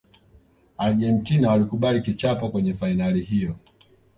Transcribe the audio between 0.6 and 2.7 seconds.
argentina walikubali kichapo